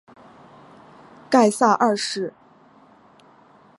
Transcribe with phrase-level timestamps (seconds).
[1.29, 2.33] 盖萨二世。